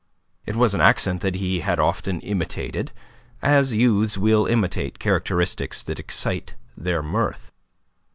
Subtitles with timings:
[0.47, 2.91] It was an accent that he had often imitated,
[3.43, 7.51] as youths will imitate characteristics that excite their mirth.